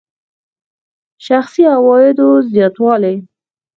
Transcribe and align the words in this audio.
شخصي 1.25 1.63
عوایدو 1.75 2.29
زیاتوالی. 2.51 3.15